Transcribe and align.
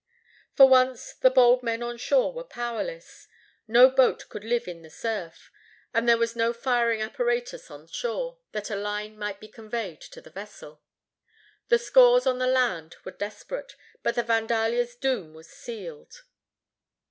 For 0.55 0.67
once 0.67 1.13
the 1.13 1.29
bold 1.29 1.61
men 1.61 1.83
on 1.83 1.95
shore 1.97 2.33
were 2.33 2.43
powerless. 2.43 3.27
No 3.67 3.87
boat 3.91 4.27
could 4.29 4.43
live 4.43 4.67
in 4.67 4.81
the 4.81 4.89
surf, 4.89 5.51
and 5.93 6.09
there 6.09 6.17
was 6.17 6.35
no 6.35 6.53
firing 6.53 7.03
apparatus 7.03 7.69
on 7.69 7.85
shore, 7.85 8.39
that 8.51 8.71
a 8.71 8.75
line 8.75 9.15
might 9.15 9.39
be 9.39 9.47
conveyed 9.47 10.01
to 10.01 10.19
the 10.19 10.31
vessel. 10.31 10.81
The 11.69 11.77
scores 11.77 12.25
on 12.25 12.39
the 12.39 12.47
land 12.47 12.95
were 13.03 13.11
desperate, 13.11 13.75
but 14.01 14.15
the 14.15 14.23
Vandalia's 14.23 14.95
doom 14.95 15.35
was 15.35 15.47
sealed. 15.51 16.23